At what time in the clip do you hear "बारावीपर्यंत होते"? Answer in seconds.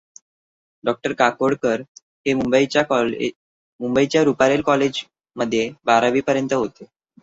5.85-6.85